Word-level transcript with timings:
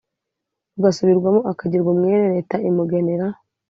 rugasubirwamo 0.73 1.39
akagirwa 1.51 1.89
umwere 1.95 2.23
leta 2.35 2.55
imugenera 2.69 3.25